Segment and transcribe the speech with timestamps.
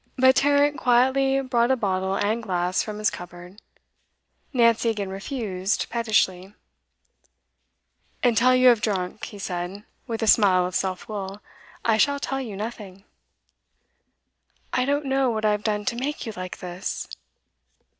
[0.17, 3.61] But Tarrant quietly brought a bottle and glass from his cupboard.
[4.51, 6.55] Nancy again refused, pettishly.
[8.23, 11.39] 'Until you have drunk,' he said, with a smile of self will,
[11.85, 13.03] 'I shall tell you nothing.'
[14.73, 17.07] 'I don't know what I've done to make you like this.